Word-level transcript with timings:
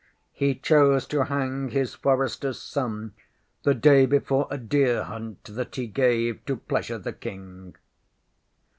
He 0.31 0.55
chose 0.55 1.05
to 1.09 1.25
hang 1.25 1.69
his 1.69 1.95
foresterŌĆÖs 1.95 2.55
son 2.55 3.13
the 3.61 3.75
day 3.75 4.07
before 4.07 4.47
a 4.49 4.57
deer 4.57 5.03
hunt 5.03 5.43
that 5.43 5.75
he 5.75 5.85
gave 5.85 6.43
to 6.45 6.55
pleasure 6.57 6.97
the 6.97 7.13
King. 7.13 7.75